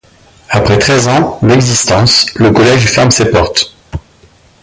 Après 0.49 0.79
treize 0.79 1.07
ans 1.07 1.37
d'existence, 1.43 2.25
le 2.33 2.49
collège 2.49 2.87
ferme 2.87 3.11
ses 3.11 3.29
portes. 3.29 3.75